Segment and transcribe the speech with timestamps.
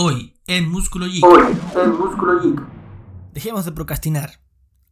[0.00, 1.24] Hoy en Músculo Geek.
[1.24, 2.62] Hoy en Músculo Geek.
[3.32, 4.40] Dejemos de procrastinar.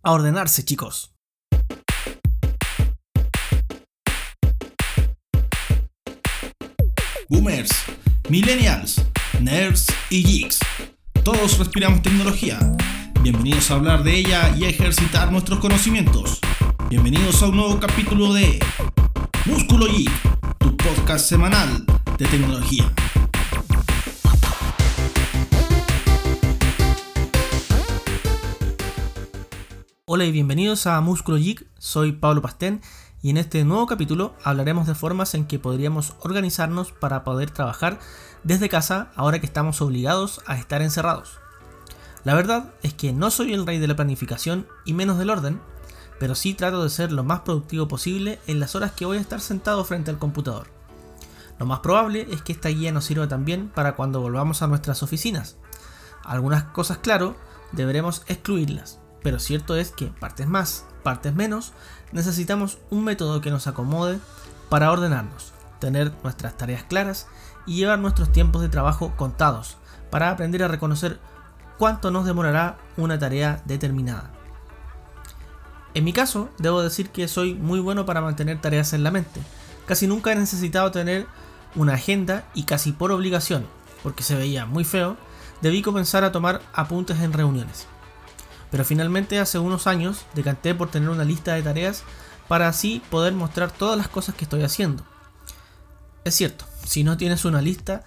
[0.03, 1.15] A ordenarse, chicos.
[7.29, 7.71] Boomers,
[8.29, 9.01] Millennials,
[9.41, 10.59] Nerds y Geeks.
[11.23, 12.59] Todos respiramos tecnología.
[13.23, 16.41] Bienvenidos a hablar de ella y a ejercitar nuestros conocimientos.
[16.91, 18.59] Bienvenidos a un nuevo capítulo de
[19.45, 20.11] Músculo Geek,
[20.59, 21.87] tu podcast semanal
[22.19, 22.93] de tecnología.
[30.09, 32.81] Hola y bienvenidos a Músculo Geek, soy Pablo Pastén
[33.23, 37.99] y en este nuevo capítulo hablaremos de formas en que podríamos organizarnos para poder trabajar
[38.45, 41.41] desde casa ahora que estamos obligados a estar encerrados.
[42.23, 45.61] La verdad es que no soy el rey de la planificación y menos del orden,
[46.21, 49.23] pero sí trato de ser lo más productivo posible en las horas que voy a
[49.23, 50.69] estar sentado frente al computador.
[51.59, 55.03] Lo más probable es que esta guía nos sirva también para cuando volvamos a nuestras
[55.03, 55.57] oficinas.
[56.23, 57.35] Algunas cosas, claro,
[57.73, 61.73] deberemos excluirlas pero cierto es que partes más, partes menos,
[62.13, 64.21] necesitamos un método que nos acomode
[64.69, 67.27] para ordenarnos, tener nuestras tareas claras
[67.67, 69.79] y llevar nuestros tiempos de trabajo contados
[70.13, 71.19] para aprender a reconocer
[71.77, 74.31] cuánto nos demorará una tarea determinada.
[75.95, 79.41] En mi caso, debo decir que soy muy bueno para mantener tareas en la mente.
[79.87, 81.27] Casi nunca he necesitado tener
[81.75, 83.67] una agenda y casi por obligación,
[84.05, 85.17] porque se veía muy feo,
[85.63, 87.89] debí comenzar a tomar apuntes en reuniones.
[88.77, 92.03] Pero finalmente hace unos años decanté por tener una lista de tareas
[92.47, 95.03] para así poder mostrar todas las cosas que estoy haciendo.
[96.25, 98.05] Es cierto, si no tienes una lista,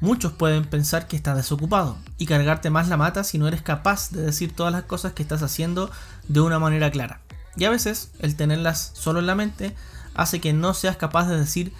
[0.00, 4.10] muchos pueden pensar que estás desocupado y cargarte más la mata si no eres capaz
[4.10, 5.88] de decir todas las cosas que estás haciendo
[6.26, 7.20] de una manera clara.
[7.54, 9.76] Y a veces el tenerlas solo en la mente
[10.16, 11.72] hace que no seas capaz de decir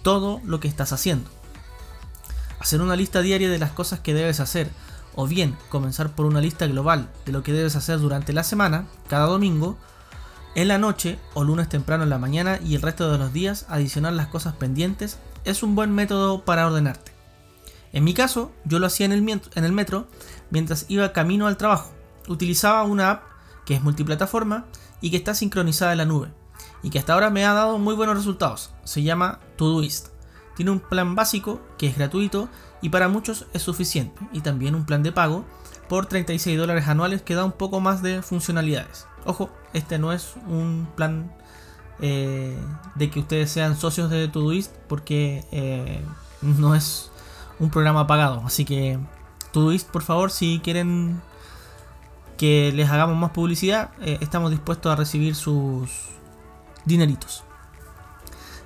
[0.00, 1.28] todo lo que estás haciendo.
[2.58, 4.70] Hacer una lista diaria de las cosas que debes hacer
[5.16, 8.86] o bien comenzar por una lista global de lo que debes hacer durante la semana,
[9.08, 9.76] cada domingo,
[10.54, 13.66] en la noche o lunes temprano en la mañana y el resto de los días
[13.68, 17.12] adicionar las cosas pendientes es un buen método para ordenarte.
[17.92, 20.06] En mi caso, yo lo hacía en el, metro
[20.50, 21.92] mientras iba camino al trabajo.
[22.28, 23.22] Utilizaba una app
[23.64, 24.66] que es multiplataforma
[25.00, 26.28] y que está sincronizada en la nube
[26.82, 28.70] y que hasta ahora me ha dado muy buenos resultados.
[28.84, 30.15] Se llama Todoist.
[30.56, 32.48] Tiene un plan básico que es gratuito
[32.82, 35.44] y para muchos es suficiente, y también un plan de pago
[35.88, 39.06] por 36 dólares anuales que da un poco más de funcionalidades.
[39.24, 41.32] Ojo, este no es un plan
[42.00, 42.56] eh,
[42.94, 46.02] de que ustedes sean socios de Todoist porque eh,
[46.42, 47.10] no es
[47.58, 48.98] un programa pagado, así que
[49.52, 51.20] Todoist por favor si quieren
[52.36, 55.90] que les hagamos más publicidad, eh, estamos dispuestos a recibir sus
[56.84, 57.44] dineritos.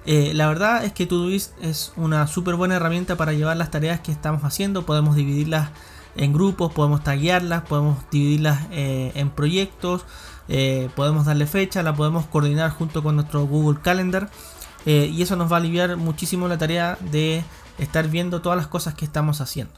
[0.06, 4.00] Eh, la verdad es que Todoist es una súper buena herramienta para llevar las tareas
[4.00, 4.86] que estamos haciendo.
[4.86, 5.70] Podemos dividirlas
[6.16, 10.04] en grupos, podemos taguearlas, podemos dividirlas eh, en proyectos,
[10.48, 14.30] eh, podemos darle fecha, la podemos coordinar junto con nuestro Google Calendar.
[14.86, 17.44] y eso nos va a aliviar muchísimo la tarea de
[17.78, 19.74] estar viendo todas las cosas que estamos haciendo.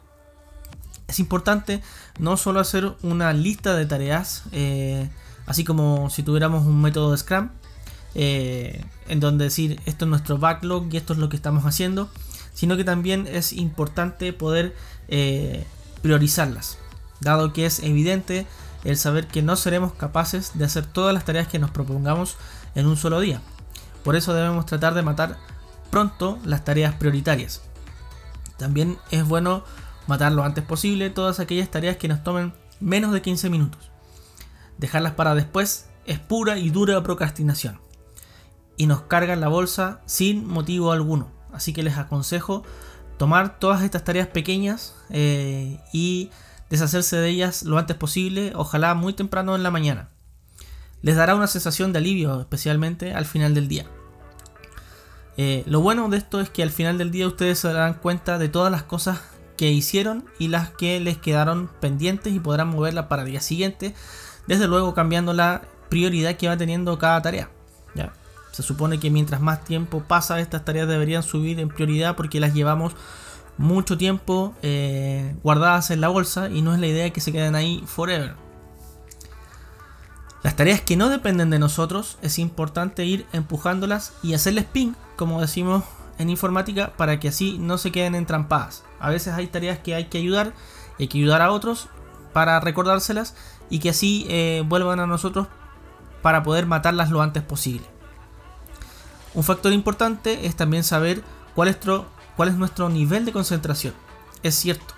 [1.08, 1.82] Es importante
[2.20, 4.44] no solo hacer una lista de tareas,
[5.46, 7.50] así como si tuviéramos un método de Scrum,
[8.14, 12.10] eh, en donde decir esto es nuestro backlog y esto es lo que estamos haciendo,
[12.54, 14.74] sino que también es importante poder
[15.08, 15.66] eh,
[16.02, 16.78] priorizarlas,
[17.20, 18.46] dado que es evidente
[18.84, 22.36] el saber que no seremos capaces de hacer todas las tareas que nos propongamos
[22.74, 23.40] en un solo día.
[24.04, 25.38] Por eso debemos tratar de matar
[25.90, 27.62] pronto las tareas prioritarias.
[28.58, 29.64] También es bueno
[30.06, 33.90] matar lo antes posible todas aquellas tareas que nos tomen menos de 15 minutos.
[34.78, 37.81] Dejarlas para después es pura y dura procrastinación
[38.76, 41.30] y nos cargan la bolsa sin motivo alguno.
[41.52, 42.64] Así que les aconsejo
[43.18, 46.30] tomar todas estas tareas pequeñas eh, y
[46.70, 50.08] deshacerse de ellas lo antes posible, ojalá muy temprano en la mañana.
[51.02, 53.86] Les dará una sensación de alivio, especialmente al final del día.
[55.36, 58.38] Eh, lo bueno de esto es que al final del día ustedes se darán cuenta
[58.38, 59.20] de todas las cosas
[59.56, 63.94] que hicieron y las que les quedaron pendientes y podrán moverlas para el día siguiente,
[64.46, 67.50] desde luego cambiando la prioridad que va teniendo cada tarea.
[67.94, 68.12] ¿ya?
[68.52, 72.54] Se supone que mientras más tiempo pasa, estas tareas deberían subir en prioridad porque las
[72.54, 72.94] llevamos
[73.58, 77.54] mucho tiempo eh, guardadas en la bolsa y no es la idea que se queden
[77.54, 78.34] ahí forever.
[80.42, 85.40] Las tareas que no dependen de nosotros es importante ir empujándolas y hacerles ping, como
[85.40, 85.84] decimos
[86.18, 88.84] en informática, para que así no se queden entrampadas.
[89.00, 90.52] A veces hay tareas que hay que ayudar,
[90.98, 91.88] hay que ayudar a otros
[92.32, 93.34] para recordárselas
[93.70, 95.46] y que así eh, vuelvan a nosotros
[96.22, 97.91] para poder matarlas lo antes posible.
[99.34, 101.22] Un factor importante es también saber
[101.54, 103.94] cuál es, nuestro, nivel de concentración.
[104.42, 104.94] Es cierto,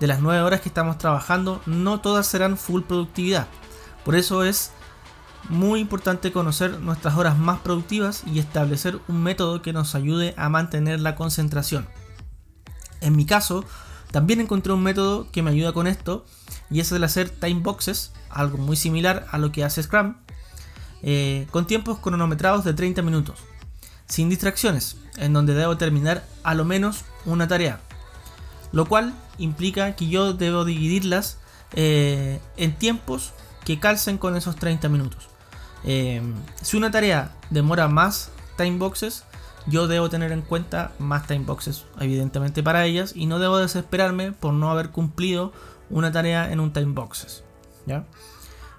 [0.00, 3.46] de las 9 horas que estamos trabajando, no todas serán full productividad.
[4.04, 4.72] Por eso es
[5.48, 10.48] muy importante conocer nuestras horas más productivas y establecer un método que nos ayude a
[10.48, 11.86] mantener la concentración.
[13.00, 13.64] En mi caso,
[14.10, 16.24] también encontré un método que me ayuda con esto
[16.70, 20.16] y es el hacer time boxes, algo muy similar a lo que hace Scrum,
[21.02, 23.38] eh, con tiempos cronometrados de 30 minutos,
[24.06, 27.80] sin distracciones, en donde debo terminar a lo menos una tarea,
[28.72, 31.38] lo cual implica que yo debo dividirlas
[31.72, 33.32] eh, en tiempos
[33.64, 35.28] que calcen con esos 30 minutos.
[35.84, 36.22] Eh,
[36.62, 39.24] si una tarea demora más time boxes,
[39.66, 44.32] yo debo tener en cuenta más time boxes, evidentemente para ellas, y no debo desesperarme
[44.32, 45.52] por no haber cumplido
[45.90, 47.42] una tarea en un time boxes.
[47.86, 48.04] ¿ya?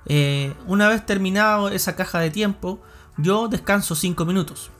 [0.05, 2.81] Eh, una vez terminado esa caja de tiempo,
[3.17, 4.71] yo descanso 5 minutos.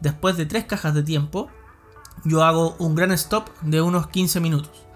[0.00, 1.48] Después de 3 cajas de tiempo,
[2.24, 4.88] yo hago un gran stop de unos 15 minutos.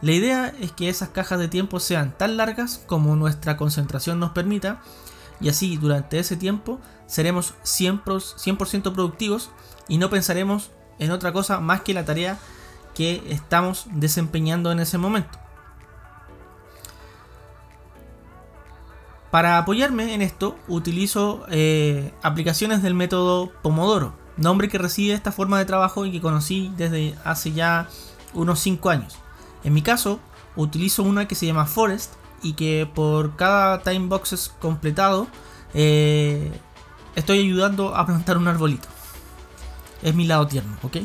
[0.00, 4.32] La idea es que esas cajas de tiempo sean tan largas como nuestra concentración nos
[4.32, 4.82] permita
[5.40, 9.50] y así durante ese tiempo seremos 100%, productivos
[9.88, 12.38] y no pensaremos en otra cosa más que la tarea
[12.94, 15.38] que estamos desempeñando en ese momento.
[19.30, 25.58] Para apoyarme en esto utilizo eh, aplicaciones del método Pomodoro, nombre que recibe esta forma
[25.58, 27.88] de trabajo y que conocí desde hace ya
[28.32, 29.16] unos 5 años.
[29.62, 30.20] En mi caso,
[30.56, 35.26] utilizo una que se llama Forest y que por cada time boxes completado
[35.72, 36.52] eh,
[37.16, 38.88] estoy ayudando a plantar un arbolito.
[40.02, 40.98] Es mi lado tierno, ¿ok?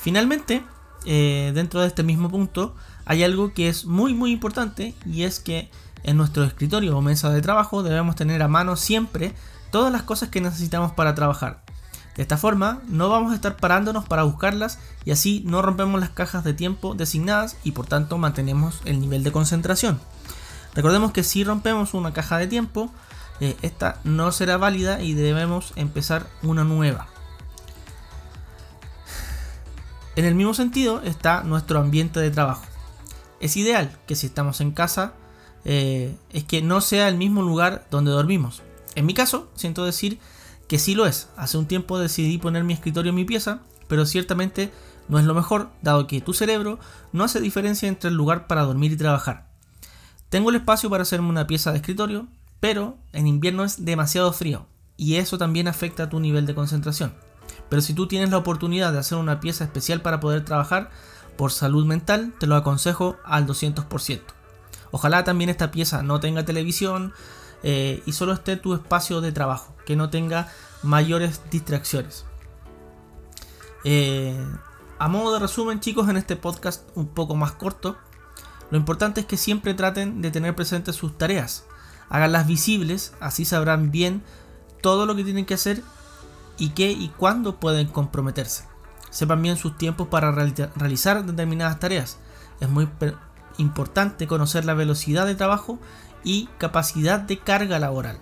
[0.00, 0.62] Finalmente,
[1.04, 2.74] eh, dentro de este mismo punto,
[3.04, 5.70] hay algo que es muy muy importante y es que
[6.04, 9.34] en nuestro escritorio o mesa de trabajo debemos tener a mano siempre
[9.70, 11.62] todas las cosas que necesitamos para trabajar.
[12.16, 16.10] De esta forma, no vamos a estar parándonos para buscarlas y así no rompemos las
[16.10, 19.98] cajas de tiempo designadas y por tanto mantenemos el nivel de concentración.
[20.74, 22.92] Recordemos que si rompemos una caja de tiempo,
[23.40, 27.08] eh, esta no será válida y debemos empezar una nueva.
[30.14, 32.64] En el mismo sentido está nuestro ambiente de trabajo.
[33.40, 35.14] Es ideal que si estamos en casa,
[35.64, 38.62] eh, es que no sea el mismo lugar donde dormimos.
[38.94, 40.18] En mi caso, siento decir
[40.72, 41.28] que sí lo es.
[41.36, 44.72] Hace un tiempo decidí poner mi escritorio en mi pieza, pero ciertamente
[45.06, 46.78] no es lo mejor, dado que tu cerebro
[47.12, 49.50] no hace diferencia entre el lugar para dormir y trabajar.
[50.30, 52.26] Tengo el espacio para hacerme una pieza de escritorio,
[52.58, 54.64] pero en invierno es demasiado frío
[54.96, 57.12] y eso también afecta a tu nivel de concentración.
[57.68, 60.88] Pero si tú tienes la oportunidad de hacer una pieza especial para poder trabajar,
[61.36, 64.22] por salud mental te lo aconsejo al 200%.
[64.90, 67.12] Ojalá también esta pieza no tenga televisión,
[67.62, 70.48] eh, y solo esté tu espacio de trabajo, que no tenga
[70.82, 72.24] mayores distracciones.
[73.84, 74.36] Eh,
[74.98, 77.96] a modo de resumen, chicos, en este podcast un poco más corto,
[78.70, 81.64] lo importante es que siempre traten de tener presentes sus tareas,
[82.08, 84.22] háganlas visibles, así sabrán bien
[84.80, 85.82] todo lo que tienen que hacer
[86.58, 88.64] y qué y cuándo pueden comprometerse.
[89.10, 92.18] Sepan bien sus tiempos para realizar determinadas tareas.
[92.60, 92.88] Es muy
[93.58, 95.78] importante conocer la velocidad de trabajo
[96.24, 98.18] y capacidad de carga laboral.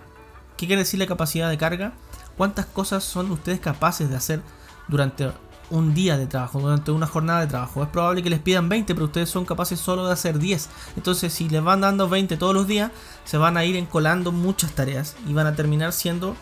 [0.57, 1.93] ¿Qué quiere decir la capacidad de carga?
[2.37, 4.41] ¿Cuántas cosas son ustedes capaces de hacer
[4.87, 5.31] durante
[5.69, 7.83] un día de trabajo, durante una jornada de trabajo?
[7.83, 10.69] Es probable que les pidan 20, pero ustedes son capaces solo de hacer 10.
[10.97, 12.91] Entonces, si les van dando 20 todos los días,
[13.25, 16.35] se van a ir encolando muchas tareas y van a terminar siendo,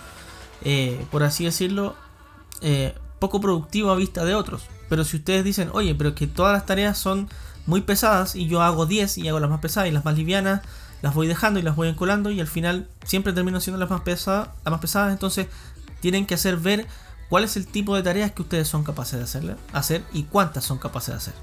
[0.63, 1.95] eh, por así decirlo,
[2.61, 4.63] eh, poco productivo a vista de otros.
[4.89, 7.29] Pero si ustedes dicen, oye, pero que todas las tareas son
[7.65, 10.61] muy pesadas y yo hago 10 y hago las más pesadas y las más livianas,
[11.01, 14.01] las voy dejando y las voy encolando y al final siempre termino siendo las más
[14.01, 15.47] pesadas, las más pesadas, entonces
[16.01, 16.87] tienen que hacer ver
[17.29, 20.63] cuál es el tipo de tareas que ustedes son capaces de hacer, hacer y cuántas
[20.63, 21.33] son capaces de hacer.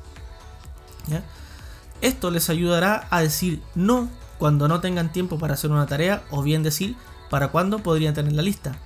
[2.02, 6.42] Esto les ayudará a decir no cuando no tengan tiempo para hacer una tarea o
[6.42, 6.96] bien decir
[7.30, 8.76] para cuándo podrían tener la lista.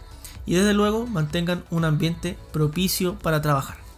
[0.46, 3.89] Y desde luego mantengan un ambiente propicio para trabajar.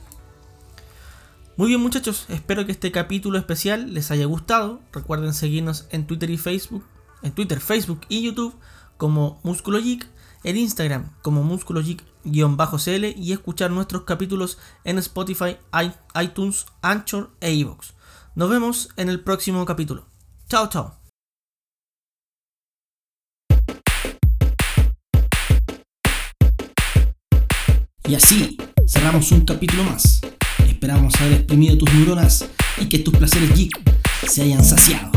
[1.62, 4.80] Muy bien muchachos, espero que este capítulo especial les haya gustado.
[4.92, 6.84] Recuerden seguirnos en Twitter y Facebook,
[7.22, 8.52] en Twitter, Facebook y YouTube
[8.96, 15.56] como Músculo en Instagram como Músculo Geek-cl y escuchar nuestros capítulos en Spotify,
[16.20, 17.92] iTunes, Anchor e iVoox.
[18.34, 20.08] Nos vemos en el próximo capítulo.
[20.48, 20.98] Chao, chao.
[28.08, 28.56] Y así
[28.88, 30.20] cerramos un capítulo más.
[30.82, 32.44] Esperamos haber exprimido tus neuronas
[32.76, 33.70] y que tus placeres geek
[34.28, 35.12] se hayan saciado.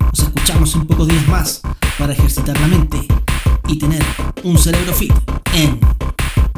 [0.00, 1.60] Nos escuchamos en pocos días más
[1.98, 3.06] para ejercitar la mente
[3.68, 4.02] y tener
[4.42, 5.12] un cerebro fit
[5.52, 5.78] en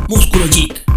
[0.09, 0.88] Músculo Geek.